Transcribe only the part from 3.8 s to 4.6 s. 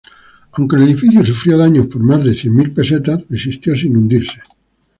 hundirse.